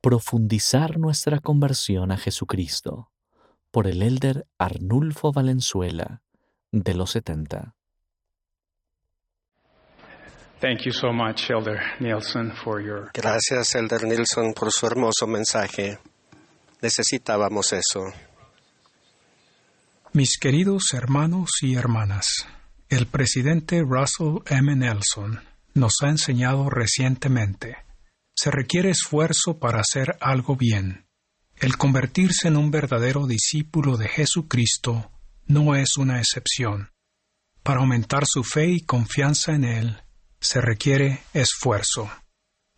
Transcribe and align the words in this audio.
Profundizar 0.00 0.98
nuestra 0.98 1.40
conversión 1.40 2.12
a 2.12 2.16
Jesucristo 2.16 3.10
por 3.70 3.86
el 3.86 4.02
elder 4.02 4.46
Arnulfo 4.56 5.32
Valenzuela 5.32 6.22
de 6.70 6.94
los 6.94 7.10
70. 7.10 7.74
Gracias, 13.12 13.74
Elder 13.74 14.04
Nilsson, 14.04 14.54
por 14.54 14.72
su 14.72 14.86
hermoso 14.86 15.26
mensaje. 15.26 15.98
Necesitábamos 16.80 17.72
eso. 17.72 18.04
Mis 20.12 20.38
queridos 20.38 20.94
hermanos 20.94 21.50
y 21.60 21.74
hermanas, 21.74 22.46
el 22.88 23.06
presidente 23.06 23.82
Russell 23.82 24.42
M. 24.46 24.74
Nelson 24.74 25.40
nos 25.74 25.94
ha 26.02 26.08
enseñado 26.08 26.70
recientemente, 26.70 27.76
se 28.38 28.52
requiere 28.52 28.90
esfuerzo 28.90 29.58
para 29.58 29.80
hacer 29.80 30.16
algo 30.20 30.54
bien. 30.54 31.06
El 31.56 31.76
convertirse 31.76 32.46
en 32.46 32.56
un 32.56 32.70
verdadero 32.70 33.26
discípulo 33.26 33.96
de 33.96 34.06
Jesucristo 34.06 35.10
no 35.46 35.74
es 35.74 35.96
una 35.96 36.20
excepción. 36.20 36.92
Para 37.64 37.80
aumentar 37.80 38.22
su 38.26 38.44
fe 38.44 38.68
y 38.68 38.80
confianza 38.82 39.56
en 39.56 39.64
Él, 39.64 40.02
se 40.40 40.60
requiere 40.60 41.24
esfuerzo. 41.34 42.08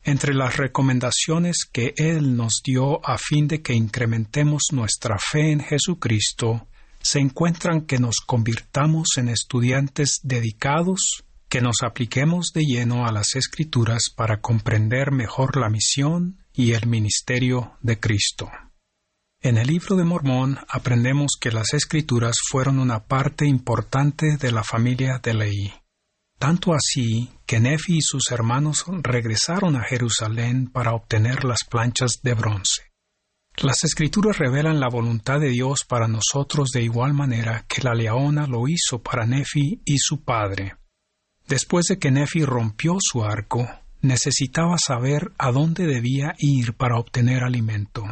Entre 0.02 0.32
las 0.32 0.56
recomendaciones 0.56 1.66
que 1.70 1.92
Él 1.98 2.38
nos 2.38 2.62
dio 2.64 3.06
a 3.06 3.18
fin 3.18 3.46
de 3.46 3.60
que 3.60 3.74
incrementemos 3.74 4.62
nuestra 4.72 5.18
fe 5.18 5.52
en 5.52 5.60
Jesucristo, 5.60 6.68
se 7.02 7.18
encuentran 7.18 7.82
que 7.82 7.98
nos 7.98 8.16
convirtamos 8.26 9.08
en 9.18 9.28
estudiantes 9.28 10.20
dedicados, 10.22 11.22
que 11.50 11.60
nos 11.60 11.82
apliquemos 11.82 12.52
de 12.54 12.62
lleno 12.62 13.06
a 13.06 13.12
las 13.12 13.34
Escrituras 13.34 14.10
para 14.14 14.40
comprender 14.40 15.10
mejor 15.10 15.58
la 15.58 15.68
misión 15.68 16.38
y 16.54 16.72
el 16.72 16.86
ministerio 16.86 17.76
de 17.82 17.98
Cristo. 17.98 18.48
En 19.42 19.58
el 19.58 19.66
libro 19.66 19.96
de 19.96 20.04
Mormón 20.04 20.58
aprendemos 20.68 21.32
que 21.40 21.50
las 21.50 21.74
Escrituras 21.74 22.36
fueron 22.48 22.78
una 22.78 23.04
parte 23.04 23.46
importante 23.46 24.36
de 24.36 24.52
la 24.52 24.62
familia 24.62 25.18
de 25.20 25.34
Leí. 25.34 25.72
Tanto 26.38 26.72
así 26.72 27.30
que 27.46 27.58
Nefi 27.58 27.98
y 27.98 28.02
sus 28.02 28.30
hermanos 28.30 28.84
regresaron 29.02 29.76
a 29.76 29.82
Jerusalén 29.82 30.70
para 30.70 30.94
obtener 30.94 31.44
las 31.44 31.64
planchas 31.68 32.20
de 32.22 32.34
bronce. 32.34 32.82
Las 33.56 33.82
escrituras 33.84 34.38
revelan 34.38 34.80
la 34.80 34.88
voluntad 34.88 35.40
de 35.40 35.50
Dios 35.50 35.84
para 35.86 36.06
nosotros 36.06 36.70
de 36.72 36.82
igual 36.82 37.12
manera 37.12 37.66
que 37.68 37.82
la 37.82 37.92
leona 37.92 38.46
lo 38.46 38.68
hizo 38.68 39.02
para 39.02 39.26
Nefi 39.26 39.82
y 39.84 39.98
su 39.98 40.22
padre. 40.22 40.79
Después 41.50 41.86
de 41.86 41.98
que 41.98 42.12
Nefi 42.12 42.44
rompió 42.44 42.98
su 43.00 43.24
arco, 43.24 43.68
necesitaba 44.02 44.76
saber 44.78 45.32
a 45.36 45.50
dónde 45.50 45.84
debía 45.84 46.32
ir 46.38 46.74
para 46.74 46.96
obtener 46.96 47.42
alimento. 47.42 48.04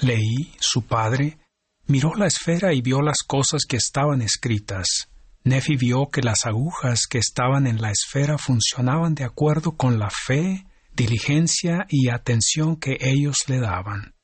Leí, 0.00 0.52
su 0.58 0.84
padre, 0.84 1.38
miró 1.86 2.16
la 2.16 2.26
esfera 2.26 2.74
y 2.74 2.82
vio 2.82 3.02
las 3.02 3.18
cosas 3.24 3.62
que 3.68 3.76
estaban 3.76 4.20
escritas. 4.20 5.10
Nefi 5.44 5.76
vio 5.76 6.08
que 6.10 6.22
las 6.22 6.44
agujas 6.44 7.06
que 7.08 7.18
estaban 7.18 7.68
en 7.68 7.80
la 7.80 7.92
esfera 7.92 8.36
funcionaban 8.36 9.14
de 9.14 9.22
acuerdo 9.22 9.76
con 9.76 10.00
la 10.00 10.10
fe, 10.10 10.66
diligencia 10.92 11.86
y 11.88 12.08
atención 12.08 12.74
que 12.74 12.96
ellos 12.98 13.36
le 13.46 13.60
daban. 13.60 14.16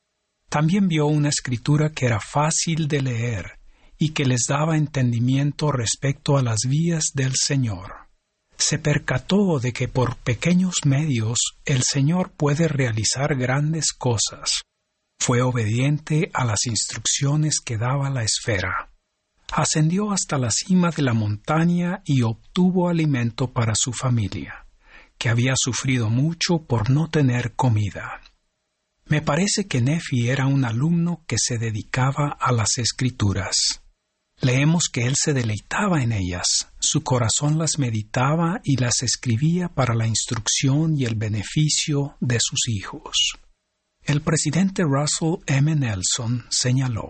También 0.49 0.89
vio 0.89 1.05
una 1.05 1.29
escritura 1.29 1.93
que 1.93 2.07
era 2.07 2.19
fácil 2.19 2.89
de 2.89 3.03
leer 3.03 3.59
y 3.97 4.09
que 4.09 4.25
les 4.25 4.47
daba 4.49 4.75
entendimiento 4.75 5.71
respecto 5.71 6.37
a 6.37 6.43
las 6.43 6.59
vías 6.67 7.05
del 7.13 7.31
Señor. 7.33 8.06
Se 8.57 8.79
percató 8.79 9.59
de 9.59 9.71
que 9.71 9.87
por 9.87 10.17
pequeños 10.17 10.85
medios 10.85 11.39
el 11.65 11.83
Señor 11.83 12.31
puede 12.31 12.67
realizar 12.67 13.35
grandes 13.35 13.93
cosas. 13.93 14.61
Fue 15.19 15.41
obediente 15.41 16.31
a 16.33 16.45
las 16.45 16.65
instrucciones 16.65 17.59
que 17.59 17.77
daba 17.77 18.09
la 18.09 18.23
esfera. 18.23 18.89
Ascendió 19.51 20.11
hasta 20.11 20.37
la 20.37 20.51
cima 20.51 20.91
de 20.91 21.03
la 21.03 21.13
montaña 21.13 22.01
y 22.05 22.23
obtuvo 22.23 22.89
alimento 22.89 23.53
para 23.53 23.75
su 23.75 23.93
familia, 23.93 24.65
que 25.17 25.29
había 25.29 25.53
sufrido 25.55 26.09
mucho 26.09 26.59
por 26.67 26.89
no 26.89 27.09
tener 27.09 27.53
comida. 27.53 28.21
Me 29.05 29.21
parece 29.21 29.67
que 29.67 29.81
Nefi 29.81 30.29
era 30.29 30.47
un 30.47 30.65
alumno 30.65 31.23
que 31.27 31.37
se 31.39 31.57
dedicaba 31.57 32.35
a 32.39 32.51
las 32.51 32.77
escrituras. 32.77 33.81
Leemos 34.39 34.89
que 34.91 35.07
él 35.07 35.15
se 35.15 35.33
deleitaba 35.33 36.03
en 36.03 36.11
ellas, 36.11 36.67
su 36.79 37.01
corazón 37.03 37.57
las 37.57 37.79
meditaba 37.79 38.61
y 38.63 38.77
las 38.77 39.01
escribía 39.01 39.69
para 39.69 39.95
la 39.95 40.05
instrucción 40.05 40.95
y 40.95 41.05
el 41.05 41.15
beneficio 41.15 42.15
de 42.19 42.37
sus 42.39 42.67
hijos. 42.67 43.33
El 44.03 44.21
presidente 44.21 44.83
Russell 44.83 45.43
M. 45.47 45.75
Nelson 45.75 46.45
señaló, 46.49 47.09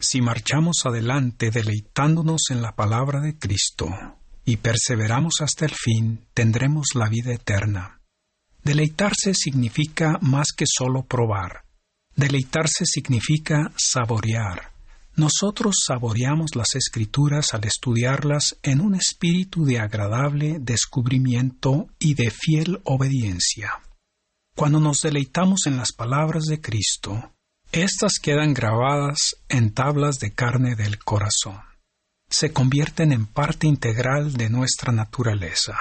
Si 0.00 0.20
marchamos 0.20 0.84
adelante 0.84 1.50
deleitándonos 1.50 2.50
en 2.50 2.62
la 2.62 2.74
palabra 2.74 3.20
de 3.20 3.38
Cristo 3.38 3.88
y 4.44 4.56
perseveramos 4.56 5.36
hasta 5.40 5.64
el 5.66 5.72
fin, 5.74 6.26
tendremos 6.34 6.88
la 6.94 7.08
vida 7.08 7.32
eterna. 7.32 8.02
Deleitarse 8.64 9.32
significa 9.34 10.18
más 10.20 10.48
que 10.54 10.64
solo 10.66 11.06
probar. 11.06 11.64
Deleitarse 12.16 12.84
significa 12.84 13.72
saborear. 13.76 14.75
Nosotros 15.16 15.76
saboreamos 15.86 16.56
las 16.56 16.74
escrituras 16.74 17.54
al 17.54 17.64
estudiarlas 17.64 18.58
en 18.62 18.82
un 18.82 18.94
espíritu 18.94 19.64
de 19.64 19.78
agradable 19.78 20.58
descubrimiento 20.60 21.88
y 21.98 22.14
de 22.14 22.30
fiel 22.30 22.80
obediencia. 22.84 23.80
Cuando 24.54 24.78
nos 24.78 25.00
deleitamos 25.00 25.66
en 25.66 25.78
las 25.78 25.92
palabras 25.92 26.44
de 26.44 26.60
Cristo, 26.60 27.32
éstas 27.72 28.18
quedan 28.20 28.52
grabadas 28.52 29.36
en 29.48 29.72
tablas 29.72 30.18
de 30.18 30.32
carne 30.32 30.76
del 30.76 30.98
corazón. 30.98 31.60
Se 32.28 32.52
convierten 32.52 33.10
en 33.12 33.24
parte 33.24 33.66
integral 33.66 34.34
de 34.34 34.50
nuestra 34.50 34.92
naturaleza. 34.92 35.78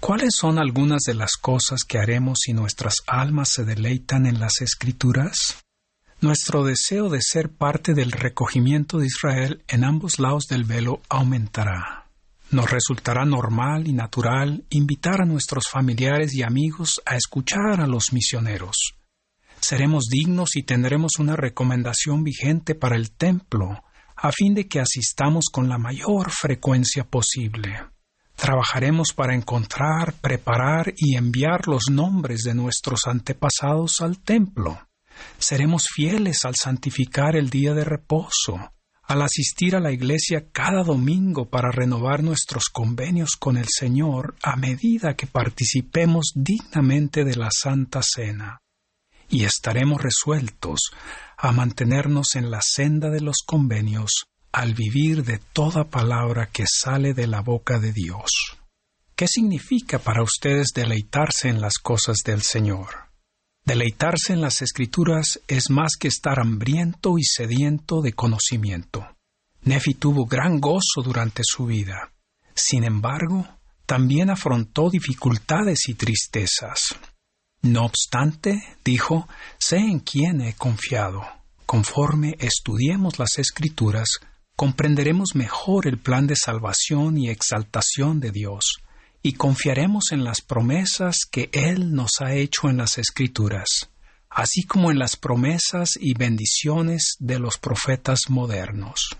¿Cuáles 0.00 0.30
son 0.38 0.58
algunas 0.58 1.02
de 1.02 1.14
las 1.14 1.32
cosas 1.32 1.84
que 1.86 1.98
haremos 1.98 2.38
si 2.44 2.54
nuestras 2.54 2.94
almas 3.06 3.50
se 3.50 3.64
deleitan 3.64 4.24
en 4.24 4.40
las 4.40 4.62
escrituras? 4.62 5.64
Nuestro 6.20 6.64
deseo 6.64 7.08
de 7.08 7.20
ser 7.22 7.48
parte 7.48 7.94
del 7.94 8.10
recogimiento 8.10 8.98
de 8.98 9.06
Israel 9.06 9.62
en 9.68 9.84
ambos 9.84 10.18
lados 10.18 10.46
del 10.50 10.64
velo 10.64 11.00
aumentará. 11.08 12.08
Nos 12.50 12.68
resultará 12.68 13.24
normal 13.24 13.86
y 13.86 13.92
natural 13.92 14.64
invitar 14.68 15.20
a 15.22 15.26
nuestros 15.26 15.68
familiares 15.68 16.34
y 16.34 16.42
amigos 16.42 17.00
a 17.06 17.14
escuchar 17.14 17.80
a 17.80 17.86
los 17.86 18.12
misioneros. 18.12 18.94
Seremos 19.60 20.06
dignos 20.10 20.56
y 20.56 20.64
tendremos 20.64 21.20
una 21.20 21.36
recomendación 21.36 22.24
vigente 22.24 22.74
para 22.74 22.96
el 22.96 23.12
templo, 23.12 23.84
a 24.16 24.32
fin 24.32 24.54
de 24.54 24.66
que 24.66 24.80
asistamos 24.80 25.44
con 25.52 25.68
la 25.68 25.78
mayor 25.78 26.32
frecuencia 26.32 27.04
posible. 27.04 27.78
Trabajaremos 28.34 29.12
para 29.14 29.36
encontrar, 29.36 30.14
preparar 30.14 30.92
y 30.96 31.14
enviar 31.14 31.68
los 31.68 31.84
nombres 31.92 32.42
de 32.42 32.54
nuestros 32.54 33.02
antepasados 33.06 34.00
al 34.00 34.18
templo. 34.18 34.87
Seremos 35.38 35.86
fieles 35.94 36.44
al 36.44 36.54
santificar 36.54 37.36
el 37.36 37.50
día 37.50 37.74
de 37.74 37.84
reposo, 37.84 38.72
al 39.02 39.22
asistir 39.22 39.74
a 39.74 39.80
la 39.80 39.90
iglesia 39.90 40.50
cada 40.52 40.82
domingo 40.82 41.48
para 41.48 41.70
renovar 41.70 42.22
nuestros 42.22 42.64
convenios 42.66 43.36
con 43.38 43.56
el 43.56 43.66
Señor 43.68 44.36
a 44.42 44.56
medida 44.56 45.14
que 45.14 45.26
participemos 45.26 46.32
dignamente 46.34 47.24
de 47.24 47.36
la 47.36 47.48
Santa 47.50 48.00
Cena. 48.02 48.60
Y 49.30 49.44
estaremos 49.44 50.02
resueltos 50.02 50.80
a 51.36 51.52
mantenernos 51.52 52.34
en 52.34 52.50
la 52.50 52.60
senda 52.62 53.10
de 53.10 53.20
los 53.20 53.38
convenios 53.46 54.26
al 54.52 54.74
vivir 54.74 55.24
de 55.24 55.38
toda 55.38 55.84
palabra 55.84 56.50
que 56.50 56.64
sale 56.66 57.14
de 57.14 57.26
la 57.26 57.40
boca 57.40 57.78
de 57.78 57.92
Dios. 57.92 58.30
¿Qué 59.14 59.26
significa 59.26 59.98
para 59.98 60.22
ustedes 60.22 60.68
deleitarse 60.74 61.48
en 61.48 61.60
las 61.60 61.78
cosas 61.78 62.18
del 62.24 62.42
Señor? 62.42 63.07
Deleitarse 63.68 64.32
en 64.32 64.40
las 64.40 64.62
escrituras 64.62 65.40
es 65.46 65.68
más 65.68 65.96
que 66.00 66.08
estar 66.08 66.40
hambriento 66.40 67.18
y 67.18 67.22
sediento 67.22 68.00
de 68.00 68.14
conocimiento. 68.14 69.06
Nefi 69.60 69.92
tuvo 69.92 70.24
gran 70.24 70.58
gozo 70.58 71.02
durante 71.04 71.42
su 71.44 71.66
vida. 71.66 72.10
Sin 72.54 72.82
embargo, 72.82 73.46
también 73.84 74.30
afrontó 74.30 74.88
dificultades 74.88 75.86
y 75.88 75.92
tristezas. 75.92 76.96
No 77.60 77.84
obstante, 77.84 78.58
dijo, 78.86 79.28
sé 79.58 79.76
en 79.76 80.00
quién 80.00 80.40
he 80.40 80.54
confiado. 80.54 81.20
Conforme 81.66 82.36
estudiemos 82.38 83.18
las 83.18 83.38
escrituras, 83.38 84.08
comprenderemos 84.56 85.34
mejor 85.34 85.86
el 85.86 85.98
plan 85.98 86.26
de 86.26 86.36
salvación 86.36 87.18
y 87.18 87.28
exaltación 87.28 88.18
de 88.18 88.30
Dios, 88.30 88.78
y 89.28 89.34
confiaremos 89.34 90.04
en 90.12 90.24
las 90.24 90.40
promesas 90.40 91.26
que 91.30 91.50
Él 91.52 91.92
nos 91.92 92.12
ha 92.20 92.32
hecho 92.32 92.70
en 92.70 92.78
las 92.78 92.96
Escrituras, 92.96 93.90
así 94.30 94.62
como 94.62 94.90
en 94.90 94.98
las 94.98 95.16
promesas 95.16 95.98
y 96.00 96.14
bendiciones 96.14 97.16
de 97.18 97.38
los 97.38 97.58
profetas 97.58 98.20
modernos. 98.30 99.18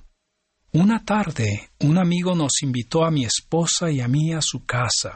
Una 0.73 1.05
tarde, 1.05 1.69
un 1.81 1.99
amigo 1.99 2.35
nos 2.35 2.63
invitó 2.63 3.05
a 3.05 3.11
mi 3.11 3.27
esposa 3.27 3.91
y 3.91 4.01
a 4.01 4.09
mí 4.09 4.33
a 4.33 4.41
su 4.41 4.65
casa. 4.65 5.13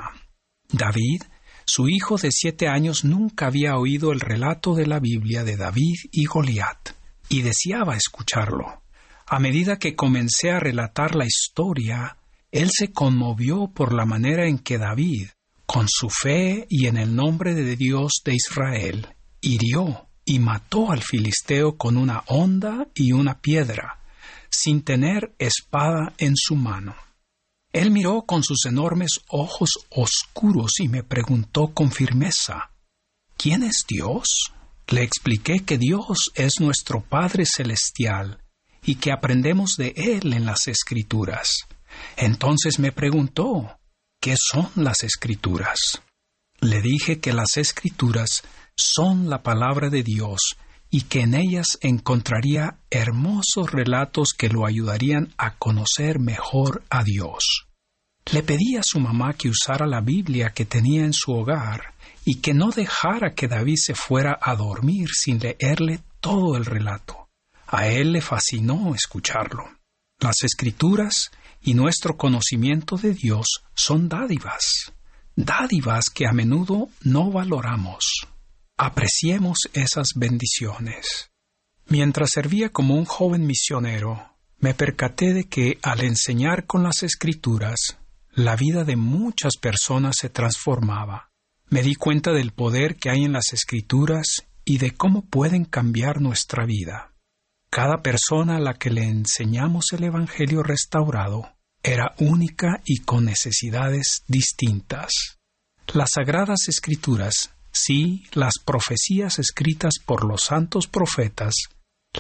David, 0.71 1.23
Su 1.65 1.89
hijo 1.89 2.19
de 2.19 2.31
siete 2.31 2.69
años 2.69 3.03
nunca 3.03 3.47
había 3.47 3.79
oído 3.79 4.13
el 4.13 4.21
relato 4.21 4.75
de 4.75 4.87
la 4.87 5.01
Biblia 5.01 5.43
de 5.43 5.57
David 5.57 5.95
y 6.11 6.27
Goliat, 6.27 6.91
y 7.31 7.41
deseaba 7.41 7.97
escucharlo. 7.97 8.83
A 9.27 9.39
medida 9.39 9.79
que 9.79 9.97
comencé 9.97 10.51
a 10.51 10.61
relatar 10.61 11.15
la 11.15 11.25
historia, 11.25 12.19
él 12.53 12.71
se 12.71 12.93
conmovió 12.93 13.69
por 13.69 13.95
la 13.95 14.05
manera 14.05 14.47
en 14.47 14.59
que 14.59 14.77
David, 14.77 15.29
con 15.65 15.87
su 15.89 16.11
fe 16.11 16.67
y 16.69 16.87
en 16.87 16.99
el 16.99 17.17
nombre 17.17 17.55
de 17.55 17.77
Dios 17.77 18.21
de 18.25 18.35
Israel, 18.35 19.09
hirió 19.41 20.07
y 20.27 20.39
mató 20.39 20.93
al 20.93 21.03
filisteo 21.03 21.79
con 21.79 21.97
una 21.97 22.23
honda 22.27 22.89
y 22.95 23.13
una 23.13 23.41
piedra, 23.41 23.99
sin 24.51 24.83
tener 24.83 25.35
espada 25.39 26.13
en 26.19 26.35
su 26.37 26.55
mano. 26.55 26.95
Él 27.73 27.91
miró 27.91 28.27
con 28.27 28.43
sus 28.43 28.67
enormes 28.67 29.21
ojos 29.29 29.71
oscuros 29.89 30.79
y 30.79 30.89
me 30.89 31.03
preguntó 31.03 31.69
con 31.69 31.91
firmeza 31.91 32.71
¿Quién 33.39 33.63
es 33.63 33.87
Dios? 33.89 34.53
Le 34.89 35.03
expliqué 35.03 35.61
que 35.61 35.79
Dios 35.79 36.31
es 36.35 36.61
nuestro 36.61 37.01
Padre 37.01 37.45
Celestial 37.47 38.43
y 38.85 38.97
que 38.97 39.11
aprendemos 39.11 39.77
de 39.79 39.95
Él 39.97 40.35
en 40.35 40.45
las 40.45 40.69
Escrituras. 40.69 41.67
Entonces 42.17 42.79
me 42.79 42.93
preguntó 42.93 43.79
¿Qué 44.21 44.37
son 44.37 44.71
las 44.77 45.03
Escrituras? 45.03 46.01
Le 46.61 46.81
dije 46.81 47.19
que 47.19 47.33
las 47.33 47.57
Escrituras 47.57 48.45
son 48.77 49.29
la 49.29 49.43
palabra 49.43 49.91
de 49.91 50.05
Dios 50.05 50.57
y 50.91 51.03
que 51.03 51.23
en 51.23 51.35
ellas 51.35 51.79
encontraría 51.81 52.77
hermosos 52.91 53.73
relatos 53.73 54.35
que 54.37 54.49
lo 54.49 54.65
ayudarían 54.65 55.35
a 55.39 55.55
conocer 55.57 56.21
mejor 56.21 56.85
a 56.89 57.03
Dios. 57.03 57.67
Le 58.31 58.45
pedí 58.45 58.77
a 58.77 58.83
su 58.85 59.01
mamá 59.01 59.35
que 59.35 59.49
usara 59.49 59.87
la 59.87 60.01
Biblia 60.01 60.53
que 60.53 60.67
tenía 60.67 61.05
en 61.05 61.13
su 61.13 61.33
hogar 61.33 61.95
y 62.25 62.37
que 62.41 62.55
no 62.55 62.71
dejara 62.71 63.35
que 63.35 63.49
David 63.49 63.77
se 63.77 63.95
fuera 63.95 64.39
a 64.41 64.55
dormir 64.55 65.09
sin 65.13 65.41
leerle 65.41 66.01
todo 66.21 66.57
el 66.57 66.65
relato. 66.65 67.29
A 67.67 67.89
él 67.89 68.13
le 68.13 68.21
fascinó 68.21 68.95
escucharlo. 68.95 69.65
Las 70.21 70.45
escrituras 70.45 71.33
y 71.63 71.75
nuestro 71.75 72.17
conocimiento 72.17 72.97
de 72.97 73.15
Dios 73.15 73.65
son 73.75 74.09
dádivas, 74.09 74.93
dádivas 75.37 76.07
que 76.11 76.27
a 76.27 76.33
menudo 76.33 76.89
no 77.03 77.31
valoramos. 77.31 78.27
Apreciemos 78.77 79.59
esas 79.73 80.09
bendiciones. 80.17 81.31
Mientras 81.87 82.31
servía 82.33 82.71
como 82.71 82.95
un 82.95 83.05
joven 83.05 83.47
misionero, 83.47 84.37
me 84.59 84.75
percaté 84.75 85.33
de 85.35 85.45
que 85.45 85.79
al 85.83 86.03
enseñar 86.03 86.67
con 86.67 86.83
las 86.83 87.03
escrituras, 87.03 87.99
la 88.35 88.57
vida 88.57 88.85
de 88.85 88.97
muchas 88.97 89.57
personas 89.57 90.17
se 90.19 90.31
transformaba. 90.31 91.31
Me 91.69 91.83
di 91.83 91.95
cuenta 91.95 92.33
del 92.33 92.53
poder 92.53 92.97
que 92.97 93.11
hay 93.11 93.25
en 93.25 93.33
las 93.33 93.53
escrituras 93.53 94.47
y 94.65 94.79
de 94.79 94.93
cómo 94.93 95.23
pueden 95.23 95.65
cambiar 95.65 96.21
nuestra 96.21 96.65
vida. 96.65 97.12
Cada 97.73 98.03
persona 98.03 98.57
a 98.57 98.61
la 98.61 98.75
que 98.75 98.91
le 98.91 99.05
enseñamos 99.05 99.87
el 99.93 100.05
Evangelio 100.05 100.63
restaurado 100.63 101.55
era 101.83 102.15
única 102.19 102.83
y 102.85 102.99
con 102.99 103.25
necesidades 103.25 104.25
distintas. 104.29 105.39
Las 105.95 106.11
sagradas 106.15 106.69
escrituras 106.69 107.51
Sí, 107.73 108.25
las 108.33 108.59
profecías 108.63 109.39
escritas 109.39 109.95
por 110.05 110.25
los 110.25 110.43
santos 110.43 110.87
profetas 110.87 111.55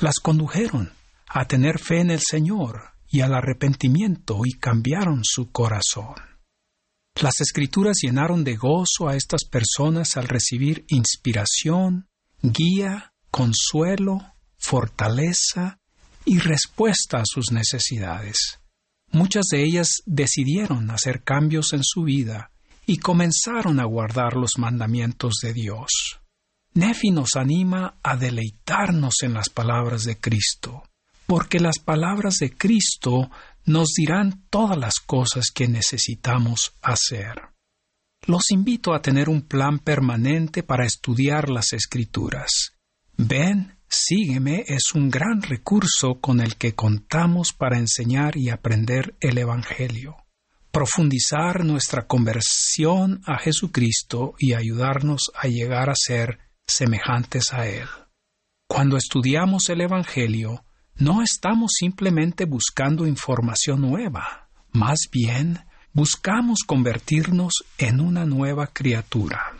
las 0.00 0.14
condujeron 0.20 0.94
a 1.28 1.44
tener 1.44 1.78
fe 1.78 2.00
en 2.00 2.10
el 2.10 2.20
Señor 2.20 2.94
y 3.06 3.20
al 3.20 3.34
arrepentimiento 3.34 4.40
y 4.46 4.52
cambiaron 4.52 5.20
su 5.22 5.52
corazón. 5.52 6.14
Las 7.20 7.42
escrituras 7.42 7.98
llenaron 8.02 8.42
de 8.42 8.56
gozo 8.56 9.08
a 9.08 9.16
estas 9.16 9.44
personas 9.44 10.16
al 10.16 10.28
recibir 10.28 10.86
inspiración, 10.88 12.08
guía, 12.40 13.12
consuelo, 13.30 14.31
fortaleza 14.62 15.78
y 16.24 16.38
respuesta 16.38 17.18
a 17.18 17.24
sus 17.24 17.50
necesidades. 17.50 18.60
Muchas 19.10 19.46
de 19.50 19.64
ellas 19.64 20.02
decidieron 20.06 20.90
hacer 20.90 21.22
cambios 21.22 21.72
en 21.72 21.82
su 21.82 22.04
vida 22.04 22.50
y 22.86 22.98
comenzaron 22.98 23.80
a 23.80 23.84
guardar 23.84 24.34
los 24.34 24.52
mandamientos 24.58 25.34
de 25.42 25.52
Dios. 25.52 26.20
Nefi 26.74 27.10
nos 27.10 27.36
anima 27.36 27.96
a 28.02 28.16
deleitarnos 28.16 29.16
en 29.22 29.34
las 29.34 29.50
palabras 29.50 30.04
de 30.04 30.18
Cristo, 30.18 30.84
porque 31.26 31.60
las 31.60 31.78
palabras 31.78 32.36
de 32.36 32.56
Cristo 32.56 33.30
nos 33.66 33.88
dirán 33.94 34.44
todas 34.48 34.78
las 34.78 35.00
cosas 35.00 35.50
que 35.52 35.68
necesitamos 35.68 36.74
hacer. 36.80 37.52
Los 38.26 38.50
invito 38.50 38.94
a 38.94 39.02
tener 39.02 39.28
un 39.28 39.42
plan 39.42 39.80
permanente 39.80 40.62
para 40.62 40.86
estudiar 40.86 41.50
las 41.50 41.72
escrituras. 41.72 42.72
Ven, 43.16 43.76
sígueme 43.92 44.64
es 44.66 44.94
un 44.94 45.10
gran 45.10 45.42
recurso 45.42 46.20
con 46.20 46.40
el 46.40 46.56
que 46.56 46.74
contamos 46.74 47.52
para 47.52 47.78
enseñar 47.78 48.36
y 48.36 48.50
aprender 48.50 49.14
el 49.20 49.38
Evangelio 49.38 50.16
profundizar 50.72 51.64
nuestra 51.64 52.06
conversión 52.06 53.20
a 53.26 53.38
Jesucristo 53.38 54.34
y 54.38 54.54
ayudarnos 54.54 55.30
a 55.34 55.46
llegar 55.46 55.90
a 55.90 55.94
ser 55.94 56.38
semejantes 56.66 57.52
a 57.52 57.68
Él. 57.68 57.86
Cuando 58.66 58.96
estudiamos 58.96 59.68
el 59.68 59.82
Evangelio, 59.82 60.64
no 60.96 61.22
estamos 61.22 61.72
simplemente 61.78 62.46
buscando 62.46 63.06
información 63.06 63.82
nueva, 63.82 64.48
más 64.72 65.08
bien 65.12 65.60
buscamos 65.92 66.60
convertirnos 66.66 67.52
en 67.76 68.00
una 68.00 68.24
nueva 68.24 68.68
criatura. 68.68 69.52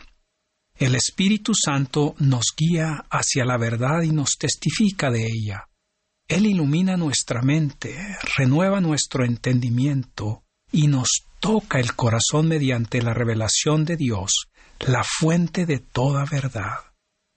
El 0.83 0.95
Espíritu 0.95 1.53
Santo 1.55 2.13
nos 2.19 2.47
guía 2.57 3.05
hacia 3.09 3.45
la 3.45 3.57
verdad 3.57 4.01
y 4.01 4.09
nos 4.09 4.31
testifica 4.37 5.09
de 5.09 5.25
ella. 5.25 5.69
Él 6.27 6.45
ilumina 6.45 6.97
nuestra 6.97 7.41
mente, 7.41 7.97
renueva 8.37 8.81
nuestro 8.81 9.23
entendimiento 9.23 10.43
y 10.73 10.87
nos 10.87 11.07
toca 11.39 11.79
el 11.79 11.95
corazón 11.95 12.49
mediante 12.49 13.01
la 13.01 13.13
revelación 13.13 13.85
de 13.85 13.95
Dios, 13.95 14.49
la 14.81 15.05
fuente 15.05 15.65
de 15.65 15.79
toda 15.79 16.25
verdad. 16.25 16.75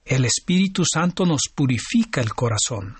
El 0.05 0.25
Espíritu 0.25 0.83
Santo 0.85 1.25
nos 1.25 1.43
purifica 1.55 2.21
el 2.21 2.35
corazón. 2.35 2.97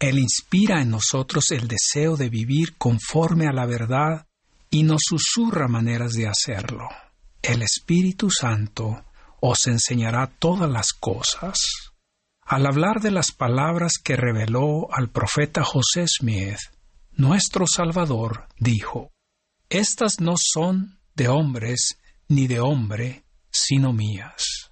Él 0.00 0.18
inspira 0.18 0.82
en 0.82 0.90
nosotros 0.90 1.52
el 1.52 1.68
deseo 1.68 2.16
de 2.16 2.28
vivir 2.28 2.74
conforme 2.76 3.46
a 3.46 3.52
la 3.52 3.66
verdad 3.66 4.26
y 4.68 4.82
nos 4.82 5.02
susurra 5.06 5.68
maneras 5.68 6.14
de 6.14 6.26
hacerlo. 6.26 6.88
El 7.40 7.62
Espíritu 7.62 8.32
Santo 8.32 9.04
os 9.40 9.66
enseñará 9.66 10.26
todas 10.38 10.70
las 10.70 10.92
cosas. 10.92 11.58
Al 12.42 12.66
hablar 12.66 13.00
de 13.00 13.10
las 13.10 13.32
palabras 13.32 13.94
que 14.02 14.16
reveló 14.16 14.88
al 14.92 15.10
profeta 15.10 15.64
José 15.64 16.06
Smith, 16.06 16.58
nuestro 17.12 17.66
Salvador 17.66 18.46
dijo, 18.58 19.10
estas 19.68 20.20
no 20.20 20.34
son 20.36 21.00
de 21.14 21.28
hombres 21.28 21.98
ni 22.28 22.46
de 22.46 22.60
hombre, 22.60 23.24
sino 23.50 23.92
mías, 23.92 24.70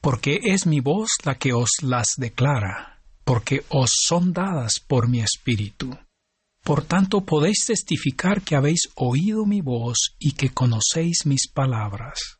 porque 0.00 0.38
es 0.44 0.66
mi 0.66 0.80
voz 0.80 1.08
la 1.24 1.36
que 1.36 1.52
os 1.52 1.70
las 1.82 2.06
declara, 2.16 3.02
porque 3.24 3.64
os 3.68 3.90
son 4.06 4.32
dadas 4.32 4.80
por 4.80 5.08
mi 5.08 5.20
espíritu. 5.20 5.98
Por 6.62 6.84
tanto 6.84 7.24
podéis 7.24 7.64
testificar 7.66 8.42
que 8.42 8.54
habéis 8.54 8.90
oído 8.94 9.46
mi 9.46 9.60
voz 9.60 10.14
y 10.18 10.32
que 10.32 10.50
conocéis 10.50 11.24
mis 11.24 11.48
palabras. 11.48 12.37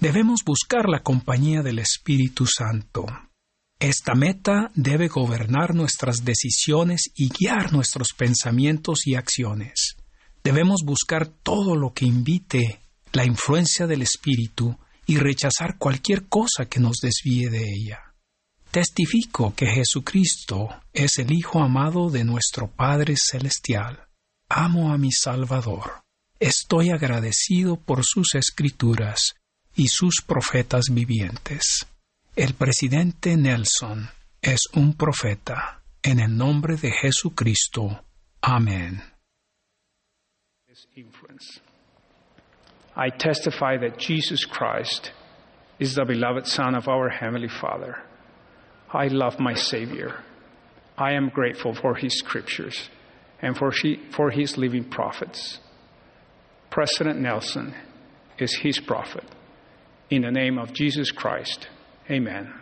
Debemos 0.00 0.40
buscar 0.44 0.90
la 0.90 1.02
compañía 1.02 1.62
del 1.62 1.78
Espíritu 1.78 2.46
Santo. 2.46 3.06
Esta 3.78 4.14
meta 4.14 4.70
debe 4.74 5.08
gobernar 5.08 5.74
nuestras 5.74 6.22
decisiones 6.22 7.10
y 7.14 7.30
guiar 7.30 7.72
nuestros 7.72 8.08
pensamientos 8.12 9.06
y 9.06 9.14
acciones. 9.14 9.96
Debemos 10.44 10.82
buscar 10.84 11.26
todo 11.26 11.76
lo 11.76 11.94
que 11.94 12.04
invite 12.04 12.80
la 13.12 13.24
influencia 13.24 13.86
del 13.86 14.02
Espíritu 14.02 14.78
y 15.06 15.16
rechazar 15.16 15.78
cualquier 15.78 16.26
cosa 16.28 16.66
que 16.68 16.78
nos 16.78 16.96
desvíe 17.00 17.48
de 17.48 17.64
ella. 17.64 18.00
Testifico 18.70 19.54
que 19.54 19.66
Jesucristo 19.66 20.68
es 20.92 21.16
el 21.18 21.32
Hijo 21.32 21.60
amado 21.60 22.10
de 22.10 22.24
nuestro 22.24 22.70
Padre 22.70 23.14
Celestial. 23.16 24.08
Amo 24.50 24.92
a 24.92 24.98
mi 24.98 25.10
Salvador. 25.10 26.02
Estoy 26.38 26.90
agradecido 26.90 27.80
por 27.80 28.04
sus 28.04 28.34
escrituras 28.34 29.36
y 29.76 29.88
sus 29.88 30.22
profetas 30.26 30.86
vivientes. 30.90 31.86
El 32.34 32.54
presidente 32.54 33.36
Nelson 33.36 34.08
es 34.42 34.60
un 34.74 34.94
profeta. 34.94 35.82
En 36.02 36.20
el 36.20 36.36
nombre 36.36 36.76
de 36.76 36.90
Jesucristo. 36.90 38.00
Amén. 38.42 39.02
I 42.96 43.10
testify 43.10 43.76
that 43.76 43.98
Jesus 43.98 44.44
Christ 44.44 45.12
is 45.78 45.94
the 45.94 46.04
beloved 46.04 46.46
Son 46.46 46.74
of 46.74 46.88
our 46.88 47.10
Heavenly 47.10 47.48
Father. 47.48 48.02
I 48.92 49.08
love 49.08 49.38
my 49.38 49.54
Savior. 49.54 50.22
I 50.96 51.12
am 51.12 51.28
grateful 51.28 51.74
for 51.74 51.94
His 51.94 52.16
scriptures 52.18 52.88
and 53.42 53.56
for, 53.56 53.70
she, 53.70 54.00
for 54.12 54.30
His 54.30 54.56
living 54.56 54.84
prophets. 54.84 55.58
President 56.70 57.20
Nelson 57.20 57.74
is 58.38 58.56
His 58.62 58.80
prophet, 58.80 59.24
In 60.10 60.22
the 60.22 60.30
name 60.30 60.58
of 60.58 60.72
Jesus 60.72 61.10
Christ. 61.10 61.68
Amen. 62.10 62.52